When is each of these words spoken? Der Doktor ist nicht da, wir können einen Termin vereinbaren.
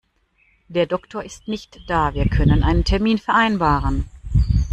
Der 0.67 0.87
Doktor 0.87 1.23
ist 1.23 1.47
nicht 1.47 1.79
da, 1.87 2.15
wir 2.15 2.27
können 2.27 2.63
einen 2.63 2.83
Termin 2.83 3.19
vereinbaren. 3.19 4.09